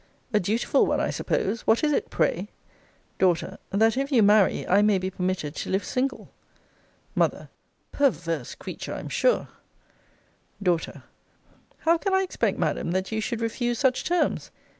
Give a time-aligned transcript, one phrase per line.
[0.33, 1.61] A dutiful one, I suppose.
[1.67, 2.49] What is it, pray?
[3.19, 3.33] D.
[3.71, 6.33] That if you marry, I may be permitted to live single.
[7.15, 7.49] M.
[7.91, 9.49] Perverse creature, I'm sure!
[10.59, 10.75] D.
[11.81, 14.49] How can I expect, Madam, that you should refuse such terms?